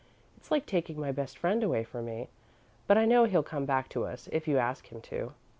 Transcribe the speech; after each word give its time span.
It's 0.35 0.49
like 0.49 0.65
taking 0.65 0.99
my 0.99 1.11
best 1.11 1.37
friend 1.37 1.61
away 1.61 1.83
from 1.83 2.05
me, 2.05 2.29
but 2.87 2.97
I 2.97 3.05
know 3.05 3.25
he'll 3.25 3.43
come 3.43 3.65
back 3.67 3.87
to 3.89 4.03
us, 4.05 4.27
if 4.31 4.47
you 4.47 4.57
ask 4.57 4.87
him 4.87 4.99
to." 5.01 5.33